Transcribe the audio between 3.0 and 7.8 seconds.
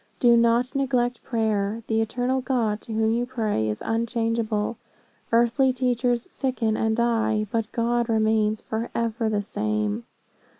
you pray, is unchangeable. Earthly teachers sicken and die, but